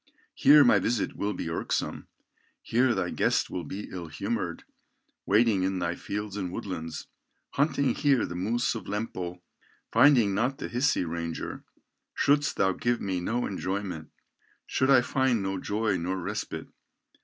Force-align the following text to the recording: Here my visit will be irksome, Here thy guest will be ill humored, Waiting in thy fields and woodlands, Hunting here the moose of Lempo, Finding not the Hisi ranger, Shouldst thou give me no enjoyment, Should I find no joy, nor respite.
Here 0.33 0.63
my 0.63 0.79
visit 0.79 1.15
will 1.15 1.33
be 1.33 1.47
irksome, 1.47 2.07
Here 2.63 2.95
thy 2.95 3.11
guest 3.11 3.51
will 3.51 3.63
be 3.63 3.87
ill 3.91 4.07
humored, 4.07 4.63
Waiting 5.27 5.61
in 5.61 5.77
thy 5.77 5.93
fields 5.93 6.35
and 6.35 6.51
woodlands, 6.51 7.05
Hunting 7.51 7.93
here 7.93 8.25
the 8.25 8.33
moose 8.33 8.73
of 8.73 8.85
Lempo, 8.87 9.43
Finding 9.91 10.33
not 10.33 10.57
the 10.57 10.69
Hisi 10.69 11.05
ranger, 11.07 11.63
Shouldst 12.15 12.55
thou 12.55 12.71
give 12.71 12.99
me 12.99 13.19
no 13.19 13.45
enjoyment, 13.45 14.09
Should 14.65 14.89
I 14.89 15.01
find 15.01 15.43
no 15.43 15.59
joy, 15.59 15.97
nor 15.97 16.17
respite. 16.17 16.69